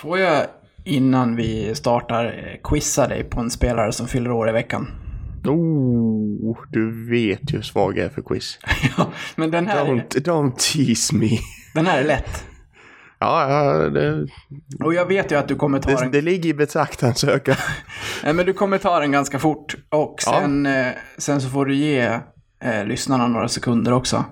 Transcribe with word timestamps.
Får 0.00 0.18
jag 0.18 0.46
innan 0.84 1.36
vi 1.36 1.74
startar 1.74 2.24
eh, 2.24 2.60
quizza 2.70 3.06
dig 3.08 3.24
på 3.24 3.40
en 3.40 3.50
spelare 3.50 3.92
som 3.92 4.08
fyller 4.08 4.30
år 4.32 4.48
i 4.48 4.52
veckan? 4.52 4.86
Oh, 5.44 6.58
du 6.70 7.10
vet 7.10 7.52
ju 7.52 7.56
hur 7.56 7.62
svag 7.62 7.98
jag 7.98 8.04
är 8.04 8.08
för 8.10 8.22
quiz. 8.22 8.58
ja, 8.96 9.10
men 9.36 9.50
den 9.50 9.66
här, 9.66 9.84
Don't, 9.86 10.08
don't 10.08 10.52
tease 10.56 11.14
me. 11.16 11.28
den 11.74 11.86
här 11.86 11.98
är 12.00 12.04
lätt. 12.04 12.44
Ja, 13.18 13.50
ja 13.50 13.88
det, 13.88 14.26
Och 14.84 14.94
jag 14.94 15.06
vet 15.06 15.32
ju 15.32 15.36
att 15.38 15.48
du 15.48 15.56
kommer 15.56 15.78
ta 15.78 15.90
det, 15.90 15.96
den, 15.96 16.10
det 16.10 16.20
ligger 16.20 16.50
i 16.50 16.54
betraktarens 16.54 17.24
öga. 17.34 17.56
Nej, 18.24 18.32
men 18.32 18.46
du 18.46 18.52
kommer 18.52 18.78
ta 18.78 19.00
den 19.00 19.12
ganska 19.12 19.38
fort. 19.38 19.74
Och 19.88 20.16
Ja. 20.26 20.32
sen, 20.40 20.66
eh, 20.66 20.86
sen 21.18 21.40
så 21.40 21.48
får 21.48 21.66
du 21.66 21.74
ge 21.74 22.18
eh, 22.64 22.84
lyssnarna 22.86 23.26
några 23.28 23.48
sekunder 23.48 23.92
också. 23.92 24.24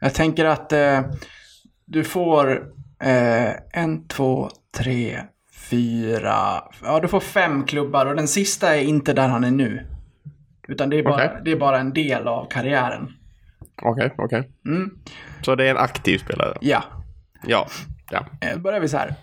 Jag 0.00 0.14
tänker 0.14 0.44
att 0.44 0.72
eh, 0.72 1.00
du 1.86 2.04
får 2.04 2.52
eh, 3.02 3.50
en, 3.72 4.08
två, 4.08 4.50
tre, 4.74 5.22
fyra, 5.70 6.64
ja 6.82 7.00
du 7.00 7.08
får 7.08 7.20
fem 7.20 7.64
klubbar 7.66 8.06
och 8.06 8.16
den 8.16 8.28
sista 8.28 8.76
är 8.76 8.80
inte 8.82 9.12
där 9.12 9.28
han 9.28 9.44
är 9.44 9.50
nu. 9.50 9.86
Utan 10.68 10.90
det 10.90 10.98
är 10.98 11.02
bara, 11.02 11.14
Okej. 11.14 11.40
det 11.44 11.50
är 11.52 11.56
bara 11.56 11.78
en 11.78 11.92
del 11.92 12.28
av 12.28 12.48
karriären. 12.50 13.12
Okej, 13.82 14.14
okej. 14.18 14.50
Mm. 14.66 14.90
Så 15.42 15.54
det 15.54 15.66
är 15.66 15.70
en 15.70 15.76
aktiv 15.76 16.18
spelare? 16.18 16.58
Ja, 16.60 16.84
Ja. 17.46 17.66
ja. 18.10 18.26
eh, 18.40 18.58
börjar 18.58 18.80
vi 18.80 18.88
så 18.88 18.96
här. 18.96 19.14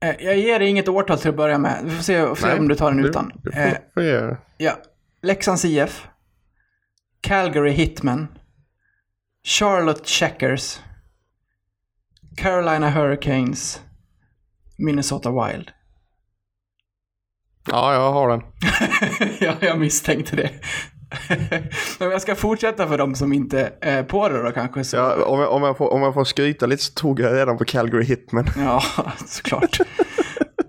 Eh, 0.00 0.14
jag 0.26 0.36
ger 0.38 0.58
dig 0.58 0.68
inget 0.68 0.88
årtal 0.88 1.18
till 1.18 1.30
att 1.30 1.36
börja 1.36 1.58
med. 1.58 1.80
Vi 1.84 1.90
får 1.90 2.02
se, 2.02 2.26
får 2.26 2.34
se 2.36 2.46
Nej, 2.46 2.58
om 2.58 2.68
du 2.68 2.74
tar 2.74 2.90
den 2.90 3.02
Du, 3.02 3.08
utan. 3.08 3.32
du 3.42 3.50
Eh, 3.50 3.68
får, 3.70 3.78
får 3.94 4.02
ge. 4.02 4.36
Ja. 4.56 4.72
Leksands 5.22 5.64
IF. 5.64 6.06
Calgary 7.20 7.70
Hitmen. 7.70 8.28
Charlotte 9.44 10.06
Checkers. 10.06 10.80
Carolina 12.36 12.90
Hurricanes. 12.90 13.80
Minnesota 14.78 15.30
Wild. 15.30 15.70
Ja, 17.70 17.94
jag 17.94 18.12
har 18.12 18.28
den. 18.28 18.42
ja, 19.40 19.52
jag 19.60 19.78
misstänkte 19.78 20.36
det. 20.36 20.50
Men 21.98 22.10
jag 22.10 22.22
ska 22.22 22.34
fortsätta 22.34 22.88
för 22.88 22.98
de 22.98 23.14
som 23.14 23.32
inte 23.32 23.72
är 23.80 24.02
på 24.02 24.28
det 24.28 24.42
då 24.42 24.50
kanske. 24.50 24.84
Så. 24.84 24.96
Ja, 24.96 25.24
om, 25.24 25.40
jag, 25.40 25.52
om, 25.52 25.62
jag 25.62 25.76
får, 25.76 25.92
om 25.92 26.02
jag 26.02 26.14
får 26.14 26.24
skryta 26.24 26.66
lite 26.66 26.82
så 26.82 26.92
tog 26.92 27.20
jag 27.20 27.34
redan 27.34 27.58
på 27.58 27.64
Calgary 27.64 28.04
Hitman. 28.04 28.46
Ja, 28.56 28.82
såklart. 29.26 29.78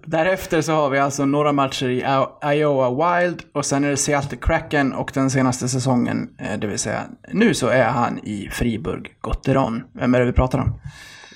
Därefter 0.06 0.62
så 0.62 0.72
har 0.72 0.90
vi 0.90 1.00
alltså 1.00 1.26
några 1.26 1.52
matcher 1.52 1.90
i 1.90 1.98
I- 1.98 2.56
Iowa 2.58 3.20
Wild 3.20 3.44
och 3.54 3.66
sen 3.66 3.84
är 3.84 3.90
det 3.90 3.98
Seattle 3.98 4.38
Kraken 4.38 4.94
och 4.94 5.12
den 5.14 5.30
senaste 5.30 5.68
säsongen, 5.70 6.30
eh, 6.40 6.60
det 6.60 6.68
vill 6.68 6.80
säga 6.80 7.04
nu 7.34 7.54
så 7.54 7.68
är 7.68 7.84
han 7.90 8.20
i 8.24 8.50
Friburg 8.52 9.18
Gotteron. 9.22 9.84
Vem 9.94 10.16
är 10.16 10.20
det 10.20 10.26
vi 10.26 10.34
pratar 10.34 10.60
om? 10.60 10.80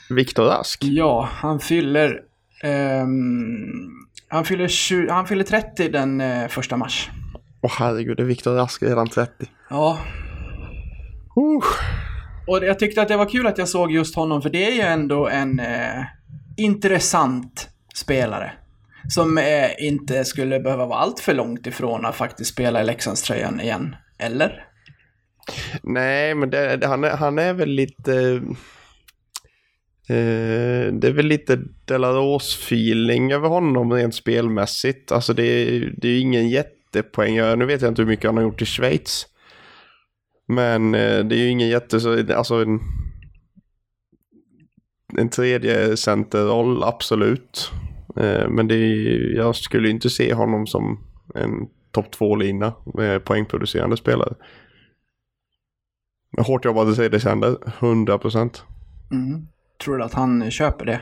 Viktor 0.09 0.43
Rask. 0.45 0.83
Ja, 0.83 1.29
han 1.31 1.59
fyller... 1.59 2.19
ehm, 2.63 3.89
han, 4.27 4.45
fyller 4.45 4.67
20, 4.67 5.11
han 5.11 5.27
fyller 5.27 5.43
30 5.43 5.89
den 5.89 6.21
eh, 6.21 6.47
första 6.47 6.77
mars. 6.77 7.09
Åh 7.61 7.71
herregud, 7.79 8.19
är 8.19 8.23
Viktor 8.23 8.55
Rask 8.55 8.83
redan 8.83 9.09
30? 9.09 9.45
Ja, 9.69 9.97
Uh. 11.37 11.63
och 12.47 12.63
jag 12.65 12.79
tyckte 12.79 13.01
att 13.01 13.07
det 13.07 13.17
var 13.17 13.29
kul 13.29 13.47
att 13.47 13.57
jag 13.57 13.67
såg 13.69 13.91
just 13.91 14.15
honom 14.15 14.41
för 14.41 14.49
det 14.49 14.65
är 14.65 14.71
ju 14.71 14.81
ändå 14.81 15.27
en 15.27 15.59
eh, 15.59 16.03
intressant 16.57 17.69
spelare. 17.95 18.51
Som 19.09 19.37
eh, 19.37 19.87
inte 19.87 20.25
skulle 20.25 20.59
behöva 20.59 20.85
vara 20.85 20.99
allt 20.99 21.19
för 21.19 21.33
långt 21.33 21.67
ifrån 21.67 22.05
att 22.05 22.15
faktiskt 22.15 22.51
spela 22.53 22.81
i 22.81 22.85
Leksandströjan 22.85 23.61
igen. 23.61 23.95
Eller? 24.19 24.67
Nej, 25.83 26.35
men 26.35 26.49
det, 26.49 26.85
han, 26.85 27.03
är, 27.03 27.09
han 27.09 27.39
är 27.39 27.53
väl 27.53 27.69
lite... 27.69 28.41
Eh, 30.11 30.93
det 30.93 31.07
är 31.07 31.11
väl 31.11 31.25
lite 31.25 31.59
Delaros-feeling 31.85 33.33
över 33.33 33.49
honom 33.49 33.93
rent 33.93 34.15
spelmässigt. 34.15 35.11
Alltså 35.11 35.33
det, 35.33 35.43
är- 35.43 35.93
det 35.97 36.07
är 36.07 36.11
ju 36.11 36.19
ingen 36.19 36.49
jättepoäng. 36.49 37.35
Nu 37.35 37.65
vet 37.65 37.81
jag 37.81 37.91
inte 37.91 38.01
hur 38.01 38.09
mycket 38.09 38.25
han 38.25 38.37
har 38.37 38.43
gjort 38.43 38.61
i 38.61 38.65
Schweiz. 38.65 39.25
Men 40.47 40.95
eh, 40.95 41.19
det 41.25 41.35
är 41.35 41.39
ju 41.39 41.47
ingen 41.47 41.67
jätte... 41.69 41.97
Alltså 42.37 42.55
en, 42.55 42.79
en 45.17 45.29
tredje 45.29 45.97
centerroll, 45.97 46.83
absolut. 46.83 47.71
Eh, 48.17 48.49
men 48.49 48.67
det 48.67 48.75
är, 48.75 49.35
jag 49.35 49.55
skulle 49.55 49.89
inte 49.89 50.09
se 50.09 50.33
honom 50.33 50.67
som 50.67 50.99
en 51.35 51.67
topp 51.91 52.11
två-lina 52.11 52.73
med 52.93 53.25
poängproducerande 53.25 53.97
spelare. 53.97 54.33
Men 56.35 56.45
Hårt 56.45 56.65
jobbat 56.65 56.87
att 56.87 56.95
säga 56.95 57.55
100 57.79 58.17
procent. 58.17 58.63
Mm. 59.11 59.47
Tror 59.83 59.97
du 59.97 60.03
att 60.03 60.13
han 60.13 60.51
köper 60.51 60.85
det? 60.85 61.01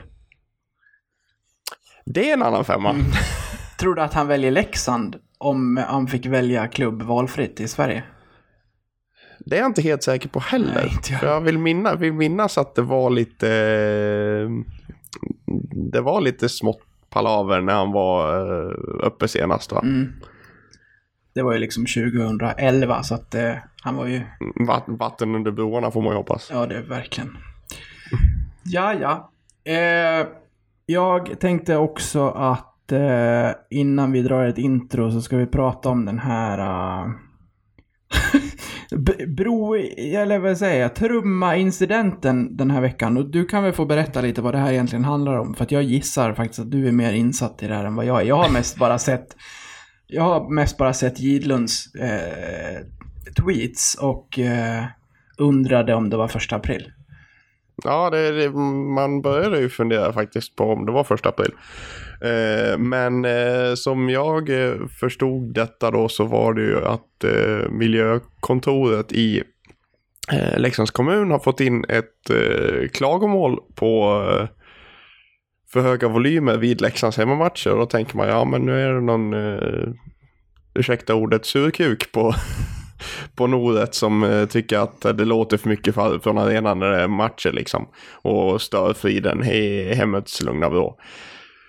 Det 2.06 2.30
är 2.30 2.34
en 2.34 2.44
annan 2.44 2.66
femma. 2.66 2.90
Mm. 2.90 3.06
Tror 3.80 3.96
du 3.96 4.02
att 4.02 4.14
han 4.14 4.28
väljer 4.28 4.52
Leksand 4.52 5.16
om 5.38 5.78
han 5.88 6.08
fick 6.08 6.26
välja 6.26 6.68
klubb 6.68 7.02
valfritt 7.02 7.60
i 7.60 7.68
Sverige? 7.68 8.04
Det 9.40 9.56
är 9.56 9.60
jag 9.60 9.70
inte 9.70 9.82
helt 9.82 10.04
säker 10.04 10.30
på 10.30 10.40
heller. 10.40 10.74
Nej, 10.76 10.92
jag. 11.10 11.20
För 11.20 11.28
jag 11.28 11.42
vill, 11.42 11.58
minna, 11.58 11.96
vill 11.96 12.14
minnas 12.14 12.58
att 12.58 12.76
det 12.76 12.82
var 12.82 13.10
lite... 13.10 13.48
Det 15.92 16.02
var 16.02 16.22
lite 16.22 16.50
smått 16.50 16.82
palaver 17.10 17.62
när 17.62 17.74
han 17.74 17.92
var 17.92 18.36
eh, 18.36 19.06
uppe 19.08 19.28
senast 19.28 19.72
va? 19.72 19.80
Mm. 19.84 20.14
Det 21.34 21.42
var 21.44 21.54
ju 21.54 21.60
liksom 21.60 21.86
2011 21.86 23.04
så 23.04 23.16
att 23.16 23.36
eh, 23.36 23.54
han 23.82 23.96
var 23.96 24.06
ju 24.08 24.22
Vatt- 24.68 24.84
Vatten 24.88 25.36
under 25.36 25.52
broarna 25.52 25.92
får 25.92 26.02
man 26.02 26.12
ju 26.12 26.18
hoppas. 26.18 26.50
Ja, 26.54 26.66
det 26.66 26.76
är 26.78 26.82
verkligen. 26.82 27.38
Ja, 28.72 28.94
ja. 28.94 29.32
Eh, 29.74 30.28
jag 30.86 31.40
tänkte 31.40 31.78
också 31.78 32.30
att 32.30 32.92
eh, 32.92 33.52
innan 33.70 34.12
vi 34.12 34.22
drar 34.22 34.46
ett 34.46 34.58
intro 34.58 35.12
så 35.12 35.22
ska 35.22 35.38
vi 35.38 35.46
prata 35.46 35.90
om 35.90 36.06
den 36.06 36.20
här... 36.20 36.60
Uh, 38.94 39.28
bro, 39.28 39.76
eller 39.98 40.40
vad 40.40 40.58
säger 40.58 40.82
jag, 40.82 40.96
trumma-incidenten 40.96 42.58
den 42.58 42.72
här 42.72 42.82
veckan. 42.82 43.18
Och 43.18 43.32
du 43.32 43.46
kan 43.46 43.64
väl 43.64 43.74
få 43.74 43.86
berätta 43.86 44.22
lite 44.22 44.42
vad 44.42 44.54
det 44.54 44.58
här 44.58 44.72
egentligen 44.72 45.06
handlar 45.06 45.38
om. 45.38 45.54
För 45.54 45.64
att 45.64 45.72
jag 45.72 45.84
gissar 45.84 46.34
faktiskt 46.34 46.60
att 46.60 46.72
du 46.72 46.88
är 46.88 46.92
mer 46.92 47.14
insatt 47.14 47.64
i 47.64 47.68
det 47.68 47.76
här 47.76 47.86
än 47.86 47.96
vad 47.96 48.06
jag 48.06 48.22
är. 48.22 48.26
Jag 48.26 48.36
har 48.36 48.50
mest 48.50 48.78
bara 48.78 49.00
sett... 49.00 49.36
Jag 50.08 50.24
har 50.24 50.50
mest 50.50 50.78
bara 50.78 50.94
sett 50.94 51.20
Gidlunds 51.20 51.96
eh, 51.96 52.82
tweets 53.44 53.96
och 53.96 54.40
eh, 54.40 54.86
undrade 55.38 55.94
om 55.96 56.10
det 56.10 56.18
var 56.18 56.28
första 56.28 56.56
april. 56.56 56.92
Ja, 57.84 58.10
det, 58.10 58.32
det, 58.32 58.50
man 58.96 59.22
började 59.22 59.60
ju 59.60 59.70
fundera 59.70 60.14
faktiskt 60.14 60.56
på 60.56 60.64
om 60.64 60.86
det 60.86 60.92
var 60.92 61.04
första 61.04 61.30
april. 61.30 61.52
Eh, 62.22 62.78
men 62.78 63.26
eh, 63.26 63.76
som 63.76 64.10
jag 64.10 64.50
eh, 64.50 64.76
förstod 65.00 65.54
detta 65.54 65.92
då 65.92 66.10
så 66.10 66.24
var 66.24 66.54
det 66.54 66.62
ju 66.62 66.86
att 66.86 67.24
eh, 67.24 67.70
miljökontoret 67.70 69.12
i 69.12 69.44
eh, 70.32 70.60
Leksands 70.60 70.92
kommun 70.92 71.32
har 71.32 71.40
fått 71.40 71.60
in 71.60 71.86
ett 71.90 72.30
eh, 72.30 72.88
klagomål 72.88 73.60
på 73.76 74.24
eh, 74.32 74.48
för 75.74 75.82
höga 75.82 76.08
volymer 76.08 76.58
vid 76.58 76.82
Leksands 76.82 77.18
hemmamatcher. 77.18 77.72
Och 77.72 77.78
då 77.78 77.86
tänker 77.86 78.18
man 78.18 78.28
ja 78.28 78.46
men 78.46 78.62
nu 78.62 78.82
är 78.82 78.94
det 78.94 79.02
någon, 79.02 79.34
eh, 79.34 79.90
ursäkta 80.74 81.16
ordet, 81.16 81.46
surkuk 81.46 82.12
på 82.12 82.34
på 83.36 83.48
Noret 83.48 83.96
som 83.96 84.24
eh, 84.24 84.46
tycker 84.46 84.78
att 84.80 85.02
det 85.02 85.26
låter 85.26 85.58
för 85.58 85.70
mycket 85.70 85.96
från 85.96 86.38
arenan 86.38 86.80
när 86.80 86.90
det 86.90 86.98
eh, 86.98 87.04
är 87.04 87.08
matcher 87.08 87.52
liksom. 87.52 87.88
Och 88.22 88.62
stör 88.62 88.94
friden 88.94 89.44
i 89.44 89.94
hemmets 89.94 90.42
lugna 90.42 90.70
vrå. 90.70 91.00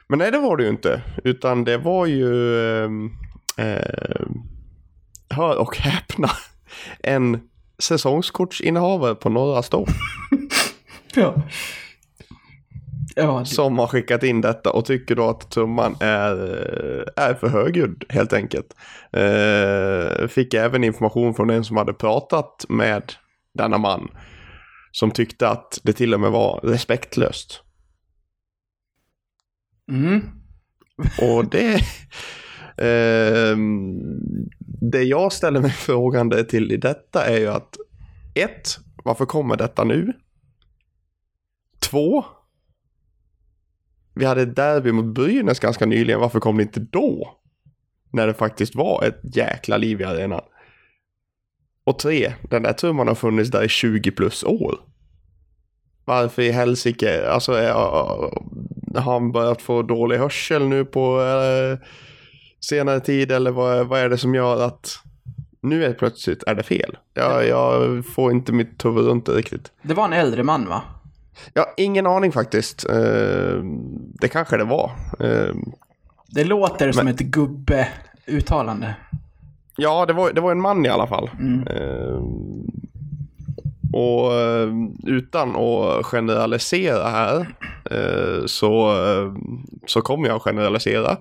Men 0.09 0.19
nej, 0.19 0.31
det 0.31 0.39
var 0.39 0.57
det 0.57 0.63
ju 0.63 0.69
inte. 0.69 1.03
Utan 1.25 1.65
det 1.65 1.79
var 1.79 2.07
ju, 2.07 2.57
ehm, 2.85 3.11
eh, 3.59 4.27
hör 5.31 5.59
och 5.59 5.77
häpna, 5.77 6.31
en 6.99 7.41
säsongskortsinnehavare 7.79 9.15
på 9.15 9.29
Norra 9.29 9.63
Stå 9.63 9.87
Ja. 11.15 11.43
Ja, 13.17 13.39
det, 13.39 13.47
som 13.47 13.79
har 13.79 13.87
skickat 13.87 14.23
in 14.23 14.41
detta 14.41 14.71
och 14.71 14.85
tycker 14.85 15.17
då 15.17 15.29
att 15.29 15.51
trumman 15.51 15.97
är, 16.01 16.33
eh, 16.33 17.25
är 17.25 17.35
för 17.35 17.49
högljudd 17.49 18.05
helt 18.09 18.33
enkelt. 18.33 18.77
Eh, 19.13 20.27
fick 20.29 20.55
även 20.55 20.85
information 20.85 21.35
från 21.35 21.51
en 21.51 21.65
som 21.65 21.77
hade 21.77 21.93
pratat 21.93 22.67
med 22.69 23.13
denna 23.55 23.79
man 23.79 24.11
som 24.93 25.11
tyckte 25.11 25.49
att 25.49 25.81
det 25.83 25.93
till 25.93 26.15
och 26.15 26.21
med 26.21 26.31
var 26.31 26.61
respektlöst. 26.63 27.63
mm. 29.91 30.21
Och 31.23 31.45
det... 31.51 31.81
ehm, 32.77 33.99
det 34.91 35.03
jag 35.03 35.33
ställer 35.33 35.61
mig 35.61 35.71
frågande 35.71 36.45
till 36.45 36.73
i 36.73 36.77
detta 36.77 37.27
är 37.27 37.39
ju 37.39 37.49
att 37.49 37.77
ett, 38.35 38.79
Varför 39.05 39.27
kommer 39.27 39.57
detta 39.57 39.85
nu? 39.85 40.13
Två, 41.81 42.25
Vi 44.15 44.25
hade 44.25 44.43
ett 44.43 44.57
derby 44.57 44.93
mot 44.93 45.15
Brynäs 45.15 45.61
ganska 45.61 45.87
nyligen. 45.87 46.21
Varför 46.21 46.41
kom 46.41 46.57
det 46.57 46.63
inte 46.63 46.81
då? 46.81 47.37
När 48.13 48.27
det 48.27 48.35
faktiskt 48.35 48.75
var 48.75 49.05
ett 49.05 49.37
jäkla 49.37 49.77
liv 49.77 50.01
i 50.01 50.05
arenan. 50.05 50.43
Och 51.85 51.99
tre, 51.99 52.33
Den 52.43 52.63
där 52.63 52.73
trumman 52.73 53.09
har 53.09 53.15
funnits 53.15 53.51
där 53.51 53.65
i 53.65 53.69
20 53.69 54.11
plus 54.11 54.45
år. 54.45 54.79
varför 56.05 56.43
i 56.43 56.51
helsike, 56.51 57.29
alltså 57.31 57.53
är, 57.53 57.73
har 57.73 59.13
han 59.13 59.33
börjat 59.33 59.63
få 59.63 59.83
dålig 59.83 60.19
hörsel 60.19 60.69
nu 60.69 60.85
på 60.85 61.21
eh, 61.21 61.87
senare 62.61 63.01
tid 63.01 63.33
eller 63.33 63.51
vad, 63.51 63.87
vad 63.87 64.01
är 64.01 64.09
det 64.09 64.19
som 64.19 64.35
gör 64.35 64.63
att 64.63 64.99
nu 65.63 65.85
är 65.85 65.93
plötsligt 65.93 66.43
är 66.47 66.55
det 66.55 66.63
fel? 66.63 66.97
Jag, 67.15 67.47
jag 67.47 68.05
får 68.07 68.33
inte 68.33 68.53
mitt 68.53 68.85
huvud 68.85 69.05
runt 69.05 69.27
det 69.27 69.33
riktigt. 69.33 69.73
Det 69.83 69.95
var 69.95 70.05
en 70.05 70.13
äldre 70.13 70.43
man 70.43 70.69
va? 70.69 70.83
Jag 71.55 71.63
har 71.63 71.73
ingen 71.77 72.07
aning 72.07 72.33
faktiskt. 72.33 72.89
Eh, 72.89 73.63
det 74.21 74.29
kanske 74.29 74.57
det 74.57 74.65
var. 74.65 74.91
Eh, 75.21 75.55
Det 76.29 76.45
låter 76.45 76.93
som 76.93 77.09
ett 77.09 77.21
gubbe-uttalande. 77.21 78.95
Ja, 79.77 80.07
det 80.07 80.13
var, 80.13 80.33
det 80.33 80.41
var 80.41 80.53
en 80.53 80.61
man 80.61 80.87
i 80.87 80.89
alla 80.89 81.07
fall. 81.07 81.31
Mm. 81.41 81.67
Eh, 81.67 82.23
och 83.93 84.33
utan 85.07 85.57
att 85.57 86.07
generalisera 86.07 87.09
här 87.09 87.47
så, 88.47 88.95
så 89.87 90.03
kommer 90.03 90.29
jag 90.29 90.37
att 90.37 90.43
generalisera. 90.43 91.17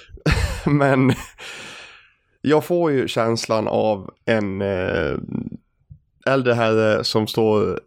Men 0.66 1.12
jag 2.40 2.64
får 2.64 2.92
ju 2.92 3.08
känslan 3.08 3.68
av 3.68 4.10
en 4.24 4.62
äldre 6.26 6.54
herre 6.54 7.04
som 7.04 7.26
står 7.26 7.80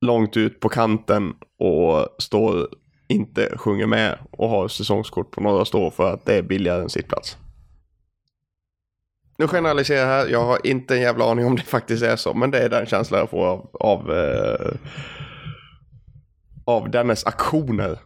långt 0.00 0.36
ut 0.36 0.60
på 0.60 0.68
kanten 0.68 1.34
och 1.58 2.08
står 2.18 2.68
inte 3.08 3.58
sjunger 3.58 3.86
med 3.86 4.18
och 4.30 4.48
har 4.48 4.68
säsongskort 4.68 5.30
på 5.30 5.40
några 5.40 5.64
stå 5.64 5.90
för 5.90 6.14
att 6.14 6.26
det 6.26 6.34
är 6.34 6.42
billigare 6.42 6.82
än 6.82 6.88
sittplats. 6.88 7.36
Nu 9.38 9.48
generaliserar 9.48 10.00
jag 10.00 10.06
här, 10.06 10.26
jag 10.28 10.44
har 10.44 10.66
inte 10.66 10.94
en 10.94 11.00
jävla 11.00 11.30
aning 11.30 11.46
om 11.46 11.56
det 11.56 11.62
faktiskt 11.66 12.02
är 12.02 12.16
så, 12.16 12.34
men 12.34 12.50
det 12.50 12.58
är 12.58 12.68
den 12.68 12.86
känslan 12.86 13.20
jag 13.20 13.30
får 13.30 13.46
av, 13.46 13.70
av, 13.72 14.12
eh, 14.12 14.74
av 16.64 16.90
dennes 16.90 17.26
aktioner. 17.26 17.98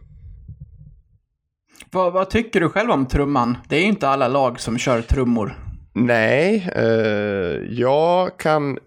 Vad, 1.91 2.13
vad 2.13 2.29
tycker 2.29 2.59
du 2.59 2.69
själv 2.69 2.91
om 2.91 3.05
trumman? 3.05 3.57
Det 3.69 3.75
är 3.75 3.79
ju 3.79 3.87
inte 3.87 4.09
alla 4.09 4.27
lag 4.27 4.59
som 4.59 4.77
kör 4.77 5.01
trummor. 5.01 5.57
Nej, 5.93 6.69
eh, 6.75 7.73
jag 7.79 8.39
kan... 8.39 8.77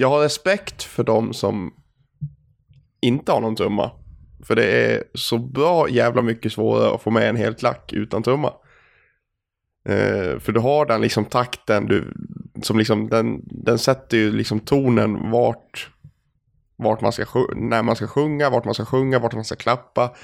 Jag 0.00 0.08
har 0.08 0.20
respekt 0.20 0.82
för 0.82 1.04
de 1.04 1.32
som 1.32 1.74
inte 3.00 3.32
har 3.32 3.40
någon 3.40 3.56
trumma. 3.56 3.90
För 4.46 4.56
det 4.56 4.64
är 4.64 5.04
så 5.14 5.38
bra 5.38 5.88
jävla 5.88 6.22
mycket 6.22 6.52
svårare 6.52 6.94
att 6.94 7.02
få 7.02 7.10
med 7.10 7.28
en 7.28 7.36
hel 7.36 7.54
klack 7.54 7.92
utan 7.92 8.22
trumma. 8.22 8.52
Eh, 9.88 10.38
för 10.38 10.52
du 10.52 10.60
har 10.60 10.86
den 10.86 11.00
liksom 11.00 11.24
takten, 11.24 11.86
du, 11.86 12.14
som 12.62 12.78
liksom, 12.78 13.08
den, 13.08 13.40
den 13.44 13.78
sätter 13.78 14.16
ju 14.16 14.32
liksom 14.32 14.60
tonen 14.60 15.30
vart, 15.30 15.90
vart 16.76 17.00
man 17.00 17.12
ska, 17.12 17.24
när 17.56 17.82
man 17.82 17.96
ska 17.96 18.06
sjunga, 18.06 18.50
vart 18.50 18.64
man 18.64 18.74
ska 18.74 18.84
sjunga, 18.84 19.18
vart 19.18 19.34
man 19.34 19.44
ska 19.44 19.56
klappa. 19.56 20.14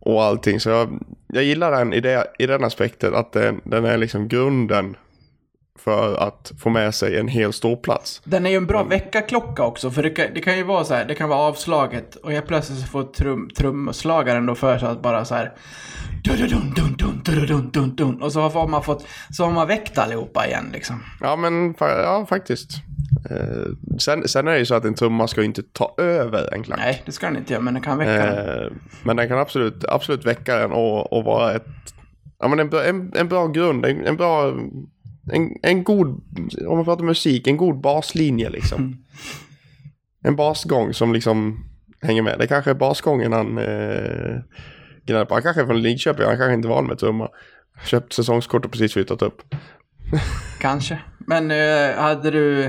Och 0.00 0.22
allting. 0.22 0.60
Så 0.60 0.70
jag, 0.70 1.02
jag 1.28 1.44
gillar 1.44 1.70
den 1.70 1.92
i, 1.92 2.00
det, 2.00 2.26
i 2.38 2.46
den 2.46 2.64
aspekten 2.64 3.14
att 3.14 3.32
den, 3.32 3.60
den 3.64 3.84
är 3.84 3.98
liksom 3.98 4.28
grunden 4.28 4.96
för 5.84 6.16
att 6.16 6.52
få 6.58 6.70
med 6.70 6.94
sig 6.94 7.18
en 7.18 7.28
hel 7.28 7.52
ståplats. 7.52 8.22
Den 8.24 8.46
är 8.46 8.50
ju 8.50 8.56
en 8.56 8.66
bra 8.66 8.84
väckarklocka 8.84 9.64
också, 9.64 9.90
för 9.90 10.02
det 10.02 10.10
kan, 10.10 10.26
det 10.34 10.40
kan 10.40 10.56
ju 10.56 10.62
vara 10.62 10.84
så 10.84 10.94
här, 10.94 11.04
det 11.04 11.14
kan 11.14 11.28
vara 11.28 11.38
avslaget 11.38 12.16
och 12.16 12.32
helt 12.32 12.46
plötsligt 12.46 12.78
så 12.78 12.86
får 12.86 13.02
trum, 13.02 13.50
trumslagaren 13.56 14.46
då 14.46 14.54
för 14.54 14.78
sig 14.78 14.88
att 14.88 15.02
bara 15.02 15.24
så 15.24 15.34
här 15.34 15.52
dun, 16.24 16.36
dun, 16.36 16.74
dun, 16.76 17.22
dun, 17.24 17.46
dun, 17.46 17.70
dun, 17.70 17.96
dun, 17.96 18.22
och 18.22 18.32
så 18.32 18.40
har 18.40 18.68
man 18.68 18.82
fått, 18.82 19.06
så 19.30 19.44
har 19.44 19.52
man 19.52 19.68
väckt 19.68 19.98
allihopa 19.98 20.46
igen 20.46 20.70
liksom. 20.72 21.02
Ja 21.20 21.36
men 21.36 21.74
ja, 21.78 22.26
faktiskt. 22.28 22.70
Eh, 23.30 23.96
sen, 23.98 24.28
sen 24.28 24.48
är 24.48 24.52
det 24.52 24.58
ju 24.58 24.66
så 24.66 24.74
att 24.74 24.84
en 24.84 24.94
trumma 24.94 25.28
ska 25.28 25.42
inte 25.42 25.62
ta 25.62 25.94
över 25.98 26.54
en 26.54 26.62
klack. 26.62 26.78
Nej, 26.78 27.02
det 27.06 27.12
ska 27.12 27.26
den 27.26 27.36
inte 27.36 27.52
göra, 27.52 27.62
men 27.62 27.74
den 27.74 27.82
kan 27.82 27.98
väcka 27.98 28.26
den. 28.26 28.48
Eh, 28.48 28.72
men 29.02 29.16
den 29.16 29.28
kan 29.28 29.38
absolut, 29.38 29.84
absolut 29.84 30.26
väcka 30.26 30.56
den 30.56 30.72
och, 30.72 31.12
och 31.12 31.24
vara 31.24 31.52
ett, 31.52 31.66
ja, 32.38 32.48
men 32.48 32.60
en, 32.60 32.72
en, 32.72 33.12
en 33.16 33.28
bra 33.28 33.46
grund, 33.46 33.86
en, 33.86 34.06
en 34.06 34.16
bra, 34.16 34.54
en, 35.32 35.50
en 35.62 35.84
god, 35.84 36.06
om 36.66 36.76
man 36.76 36.84
pratar 36.84 37.04
musik, 37.04 37.46
en 37.46 37.56
god 37.56 37.80
baslinje 37.80 38.50
liksom. 38.50 38.96
En 40.22 40.36
basgång 40.36 40.94
som 40.94 41.12
liksom 41.12 41.64
hänger 42.02 42.22
med. 42.22 42.38
Det 42.38 42.46
kanske 42.46 42.70
är 42.70 42.74
basgången 42.74 43.32
han 43.32 43.58
eh, 43.58 44.40
gnäller 45.06 45.24
på. 45.24 45.34
Han 45.34 45.42
kanske 45.42 45.62
är 45.62 45.66
från 45.66 45.82
Lidköping, 45.82 46.26
han 46.26 46.36
kanske 46.36 46.54
inte 46.54 46.68
är 46.68 46.70
van 46.70 46.86
med 46.86 46.98
trumma. 46.98 47.28
Köpt 47.84 48.12
säsongskort 48.12 48.64
och 48.64 48.72
precis 48.72 48.92
flyttat 48.92 49.22
upp. 49.22 49.42
Kanske. 50.60 50.98
Men 51.18 51.50
eh, 51.50 51.96
hade 52.02 52.30
du, 52.30 52.64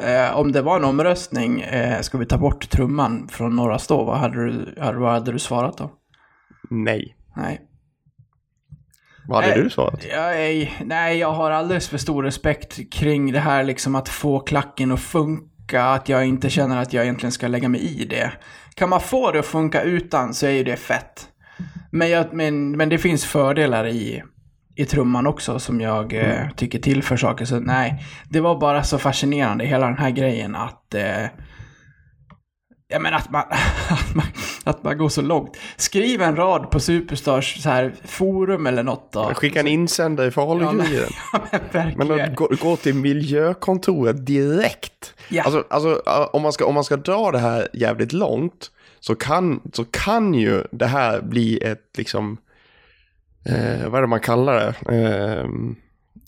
eh, 0.00 0.36
om 0.36 0.52
det 0.52 0.62
var 0.62 0.76
en 0.76 0.84
omröstning, 0.84 1.60
eh, 1.60 2.00
ska 2.00 2.18
vi 2.18 2.26
ta 2.26 2.38
bort 2.38 2.70
trumman 2.70 3.28
från 3.28 3.56
Norra 3.56 3.78
Stå, 3.78 4.04
vad 4.04 4.18
hade 4.18 4.46
du, 4.46 4.74
vad 4.76 5.12
hade 5.12 5.32
du 5.32 5.38
svarat 5.38 5.78
då? 5.78 5.90
Nej. 6.70 7.16
Nej. 7.36 7.60
Vad 9.30 9.42
hade 9.42 9.54
Nej. 9.54 9.64
du 9.64 9.70
svarat? 9.70 10.04
Jag, 10.10 10.78
nej, 10.84 11.18
jag 11.18 11.32
har 11.32 11.50
alldeles 11.50 11.88
för 11.88 11.98
stor 11.98 12.22
respekt 12.22 12.92
kring 12.92 13.32
det 13.32 13.38
här 13.38 13.64
liksom 13.64 13.94
att 13.94 14.08
få 14.08 14.40
klacken 14.40 14.92
att 14.92 15.00
funka, 15.00 15.84
att 15.84 16.08
jag 16.08 16.26
inte 16.26 16.50
känner 16.50 16.82
att 16.82 16.92
jag 16.92 17.04
egentligen 17.04 17.32
ska 17.32 17.48
lägga 17.48 17.68
mig 17.68 18.00
i 18.00 18.04
det. 18.04 18.32
Kan 18.74 18.88
man 18.88 19.00
få 19.00 19.32
det 19.32 19.38
att 19.38 19.46
funka 19.46 19.82
utan 19.82 20.34
så 20.34 20.46
är 20.46 20.50
ju 20.50 20.64
det 20.64 20.76
fett. 20.76 21.28
Men, 21.90 22.10
jag, 22.10 22.32
men, 22.32 22.76
men 22.76 22.88
det 22.88 22.98
finns 22.98 23.24
fördelar 23.24 23.86
i, 23.86 24.22
i 24.76 24.84
trumman 24.84 25.26
också 25.26 25.58
som 25.58 25.80
jag 25.80 26.12
eh, 26.12 26.50
tycker 26.56 26.78
tillför 26.78 27.16
saker. 27.16 27.44
Så 27.44 27.60
nej, 27.60 28.04
det 28.28 28.40
var 28.40 28.60
bara 28.60 28.82
så 28.82 28.98
fascinerande 28.98 29.64
hela 29.64 29.86
den 29.86 29.98
här 29.98 30.10
grejen 30.10 30.56
att 30.56 30.94
eh, 30.94 31.24
Ja 32.90 32.98
men 32.98 33.14
att 33.14 33.30
man, 33.30 33.42
att 33.88 34.14
man, 34.14 34.26
att 34.64 34.84
man 34.84 34.98
går 34.98 35.08
så 35.08 35.22
långt. 35.22 35.56
Skriv 35.76 36.22
en 36.22 36.36
rad 36.36 36.70
på 36.70 36.80
Superstars 36.80 37.62
så 37.62 37.68
här, 37.68 37.94
forum 38.04 38.66
eller 38.66 38.82
något 38.82 39.12
då. 39.12 39.34
Skicka 39.34 39.60
en 39.60 39.66
insändare 39.66 40.28
i 40.28 40.30
Ja, 40.36 40.72
men, 40.72 40.86
ja, 41.72 41.90
men 41.96 42.08
Men 42.08 42.34
gå, 42.34 42.48
gå 42.60 42.76
till 42.76 42.94
miljökontoret 42.94 44.26
direkt. 44.26 45.14
Ja. 45.28 45.42
Alltså, 45.42 45.64
alltså 45.70 46.02
om, 46.32 46.42
man 46.42 46.52
ska, 46.52 46.66
om 46.66 46.74
man 46.74 46.84
ska 46.84 46.96
dra 46.96 47.30
det 47.30 47.38
här 47.38 47.68
jävligt 47.72 48.12
långt 48.12 48.70
så 49.00 49.14
kan, 49.14 49.60
så 49.72 49.84
kan 49.84 50.34
ju 50.34 50.64
det 50.70 50.86
här 50.86 51.20
bli 51.20 51.58
ett 51.58 51.90
liksom, 51.98 52.36
eh, 53.44 53.88
vad 53.88 53.94
är 53.94 54.00
det 54.00 54.06
man 54.06 54.20
kallar 54.20 54.54
det? 54.54 54.96
Eh, 54.96 55.48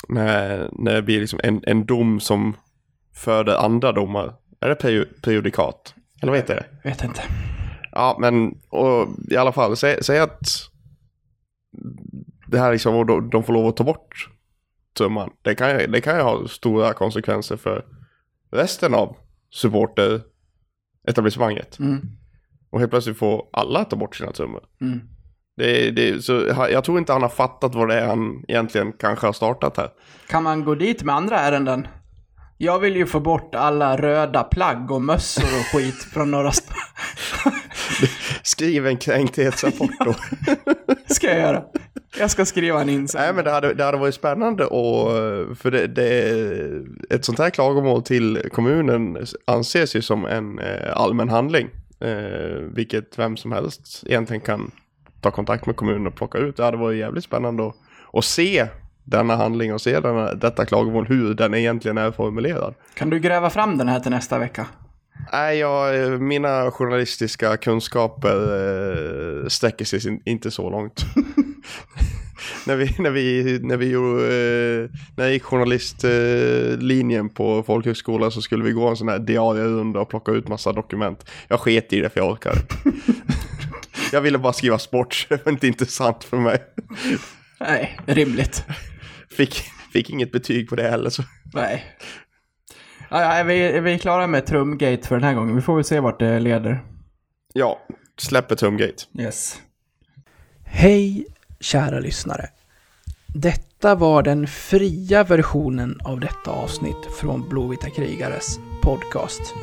när, 0.09 0.69
när 0.73 0.95
det 0.95 1.03
blir 1.03 1.21
liksom 1.21 1.41
en, 1.43 1.61
en 1.67 1.87
dom 1.87 2.21
som 2.21 2.57
föder 3.15 3.57
andra 3.57 3.93
domar. 3.93 4.35
Är 4.61 4.69
det 4.69 5.07
prejudikat? 5.23 5.95
Eller 6.23 6.33
vad 6.33 6.41
heter 6.41 6.55
det? 6.55 6.67
Vet 6.89 7.05
inte. 7.05 7.23
Ja, 7.93 8.17
men 8.21 8.59
och, 8.69 9.09
i 9.31 9.37
alla 9.37 9.53
fall, 9.53 9.77
säg, 9.77 10.05
säg 10.05 10.19
att 10.19 10.41
det 12.47 12.59
här 12.59 12.73
liksom, 12.73 12.95
och 12.95 13.07
de, 13.07 13.31
de 13.31 13.45
får 13.45 13.53
lov 13.53 13.67
att 13.67 13.77
ta 13.77 13.85
bort 13.85 14.29
trumman. 14.99 15.31
Det 15.43 15.55
kan, 15.55 15.93
det 15.93 16.01
kan 16.01 16.17
ju 16.17 16.23
ha 16.23 16.49
stora 16.49 16.93
konsekvenser 16.93 17.57
för 17.57 17.85
resten 18.51 18.95
av 18.95 19.17
supporter-etablissemanget. 19.51 21.79
Mm. 21.79 22.01
Och 22.71 22.81
helt 22.81 22.91
plötsligt 22.91 23.19
får 23.19 23.49
alla 23.53 23.85
ta 23.85 23.97
bort 23.97 24.17
sina 24.17 24.33
trummor. 24.33 24.65
Mm. 24.81 25.01
Det, 25.57 25.91
det, 25.91 26.25
så, 26.25 26.33
jag 26.71 26.85
tror 26.85 26.99
inte 26.99 27.13
han 27.13 27.23
har 27.23 27.29
fattat 27.29 27.75
vad 27.75 27.89
det 27.89 28.01
är 28.01 28.07
han 28.07 28.45
egentligen 28.49 28.93
kanske 28.93 29.27
har 29.27 29.33
startat 29.33 29.77
här. 29.77 29.91
Kan 30.29 30.43
man 30.43 30.65
gå 30.65 30.75
dit 30.75 31.03
med 31.03 31.15
andra 31.15 31.39
ärenden? 31.39 31.87
Jag 32.65 32.79
vill 32.79 32.97
ju 32.97 33.07
få 33.07 33.21
bort 33.21 33.55
alla 33.55 33.97
röda 33.97 34.43
plagg 34.43 34.91
och 34.91 35.03
mössor 35.03 35.45
och 35.45 35.67
skit 35.67 36.05
från 36.13 36.31
Norra. 36.31 36.53
Skriv 38.43 38.87
en 38.87 38.97
kränkthetsrapport 38.97 39.91
då. 40.05 40.15
ska 41.15 41.27
jag 41.27 41.39
göra. 41.39 41.63
Jag 42.19 42.31
ska 42.31 42.45
skriva 42.45 42.81
en 42.81 42.87
Nej 42.87 42.95
insändare. 42.95 43.33
men 43.33 43.45
det 43.45 43.51
hade, 43.51 43.75
det 43.75 43.85
hade 43.85 43.99
varit 43.99 44.15
spännande 44.15 44.65
och 44.65 45.11
för 45.59 45.71
det, 45.71 45.87
det, 45.87 47.15
ett 47.15 47.25
sånt 47.25 47.39
här 47.39 47.51
klagomål 47.51 48.03
till 48.03 48.49
kommunen 48.53 49.27
anses 49.45 49.97
ju 49.97 50.03
som 50.03 50.27
en 50.27 50.59
eh, 50.59 50.93
allmän 50.97 51.29
handling. 51.29 51.69
Eh, 52.01 52.61
vilket 52.75 53.19
vem 53.19 53.37
som 53.37 53.53
helst 53.53 54.05
egentligen 54.07 54.41
kan 54.41 54.71
ta 55.21 55.31
kontakt 55.31 55.67
med 55.67 55.77
kommunen 55.77 56.07
och 56.07 56.15
plocka 56.15 56.39
ut. 56.39 56.57
Det 56.57 56.65
hade 56.65 56.77
varit 56.77 56.99
jävligt 56.99 57.25
spännande 57.25 57.67
att, 57.67 57.75
att 58.13 58.25
se 58.25 58.67
denna 59.05 59.37
handling 59.37 59.75
och 59.75 59.81
se 59.81 60.01
denna, 60.01 60.35
detta 60.35 60.65
klagomål, 60.65 61.07
hur 61.07 61.35
den 61.35 61.55
egentligen 61.55 61.99
är 61.99 62.11
formulerad. 62.11 62.75
Kan 62.95 63.11
du 63.11 63.19
gräva 63.19 63.51
fram 63.51 63.79
den 63.79 63.89
här 63.89 64.01
till 64.01 64.11
nästa 64.11 64.39
vecka? 64.39 64.67
Nej, 65.33 65.59
jag, 65.59 66.03
eh, 66.03 66.11
mina 66.19 66.71
journalistiska 66.71 67.57
kunskaper 67.57 68.37
eh, 69.43 69.49
sträcker 69.49 69.85
sig 69.85 70.23
inte 70.25 70.51
så 70.51 70.71
långt. 70.71 71.05
när, 72.67 72.77
vi, 72.77 72.95
när, 72.99 73.11
vi, 73.11 73.59
när, 73.63 73.77
vi 73.77 73.91
gjorde, 73.91 74.23
eh, 74.23 74.91
när 75.17 75.25
jag 75.25 75.33
gick 75.33 75.43
journalistlinjen 75.43 77.29
på 77.29 77.63
folkhögskolan 77.63 78.31
så 78.31 78.43
skulle 78.43 78.65
vi 78.65 78.73
gå 78.73 78.89
en 78.89 78.97
sån 78.97 79.09
här 79.09 79.19
diarierunda 79.19 80.01
och 80.01 80.09
plocka 80.09 80.33
ut 80.33 80.49
massa 80.49 80.73
dokument. 80.73 81.31
Jag 81.49 81.61
sket 81.61 81.93
i 81.93 82.01
det 82.01 82.09
för 82.11 82.21
jag 82.21 82.31
orkade. 82.31 82.61
Jag 84.13 84.21
ville 84.21 84.39
bara 84.39 84.53
skriva 84.53 84.79
sport, 84.79 85.27
det 85.29 85.45
var 85.45 85.53
inte 85.53 85.67
intressant 85.67 86.25
för 86.25 86.37
mig. 86.37 86.63
Nej, 87.61 87.99
rimligt. 88.07 88.65
Fick, 89.37 89.55
fick 89.93 90.11
inget 90.11 90.33
betyg 90.33 90.69
på 90.69 90.77
det 90.77 90.91
heller. 90.91 91.11
Så. 91.11 91.23
Nej. 91.55 91.85
Ja, 93.11 93.19
är, 93.19 93.45
vi, 93.45 93.63
är 93.63 93.81
vi 93.81 93.99
klara 93.99 94.27
med 94.27 94.47
Trumgate 94.47 95.09
för 95.09 95.15
den 95.15 95.25
här 95.25 95.35
gången? 95.35 95.57
Vi 95.57 95.63
får 95.63 95.75
väl 95.75 95.85
se 95.85 96.01
vart 96.01 96.19
det 96.19 96.41
leder. 96.41 96.81
Ja, 97.53 97.79
släpper 98.17 98.55
Tumgate. 98.55 99.05
Yes. 99.19 99.61
Hej, 100.65 101.27
kära 101.61 102.01
lyssnare. 102.01 102.49
Detta 103.35 103.95
var 103.95 104.23
den 104.23 104.47
fria 104.47 105.25
versionen 105.25 106.01
av 106.05 106.21
detta 106.21 106.51
avsnitt 106.51 107.07
från 107.21 107.49
Blåvita 107.49 107.91
krigares 107.91 108.59
podcast. 108.83 109.55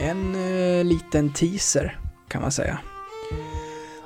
En 0.00 0.34
eh, 0.34 0.84
liten 0.84 1.32
teaser, 1.32 1.98
kan 2.28 2.42
man 2.42 2.52
säga. 2.52 2.78